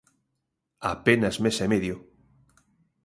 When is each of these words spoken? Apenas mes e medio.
Apenas 0.93 1.35
mes 1.43 1.57
e 1.65 1.67
medio. 1.73 1.95